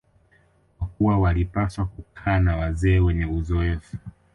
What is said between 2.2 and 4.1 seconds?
na wazee wenye uzoefu